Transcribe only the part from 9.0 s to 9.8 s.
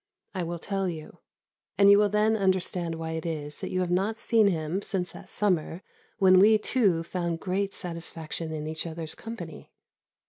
company.